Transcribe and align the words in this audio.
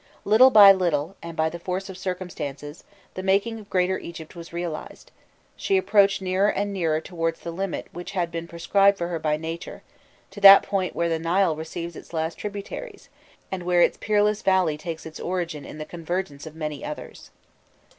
Little 0.25 0.49
by 0.49 0.71
little, 0.71 1.15
and 1.21 1.37
by 1.37 1.47
the 1.49 1.59
force 1.59 1.87
of 1.87 1.95
circumstances, 1.95 2.83
the 3.13 3.21
making 3.21 3.59
of 3.59 3.69
Greater 3.69 3.99
Egypt 3.99 4.35
was 4.35 4.51
realized; 4.51 5.11
she 5.55 5.77
approached 5.77 6.23
nearer 6.23 6.49
and 6.49 6.73
nearer 6.73 6.99
towards 6.99 7.41
the 7.41 7.51
limit 7.51 7.85
which 7.91 8.13
had 8.13 8.31
been 8.31 8.47
prescribed 8.47 8.97
for 8.97 9.09
her 9.09 9.19
by 9.19 9.37
nature, 9.37 9.83
to 10.31 10.41
that 10.41 10.63
point 10.63 10.95
where 10.95 11.07
the 11.09 11.19
Nile 11.19 11.55
receives 11.55 11.95
its 11.95 12.13
last 12.13 12.39
tributaries, 12.39 13.09
and 13.51 13.61
where 13.61 13.83
its 13.83 13.97
peerless 13.99 14.41
valley 14.41 14.75
takes 14.75 15.05
its 15.05 15.19
origin 15.19 15.65
in 15.65 15.77
the 15.77 15.85
convergence 15.85 16.47
of 16.47 16.55
many 16.55 16.83
others. 16.83 17.29